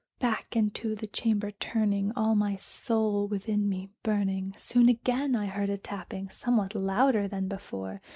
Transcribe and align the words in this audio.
Back 0.17 0.55
into 0.55 0.95
the 0.95 1.05
chamber 1.05 1.51
turning, 1.51 2.11
all 2.15 2.33
my 2.33 2.55
soul 2.55 3.27
within 3.27 3.69
me 3.69 3.91
burning, 4.01 4.55
Soon 4.57 4.89
again 4.89 5.35
I 5.35 5.45
heard 5.45 5.69
a 5.69 5.77
tapping, 5.77 6.27
somewhat 6.31 6.73
louder 6.73 7.27
than 7.27 7.47
before. 7.47 8.01